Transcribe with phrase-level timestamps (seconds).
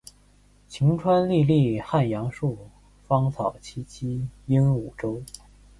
[0.67, 2.57] 晴川历历汉阳树，
[3.07, 5.21] 芳草萋萋鹦鹉洲。